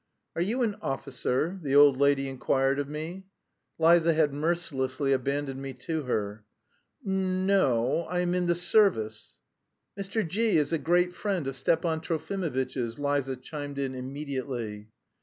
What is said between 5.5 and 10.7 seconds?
me to her. "N no. I'm in the service...." "Mr. G v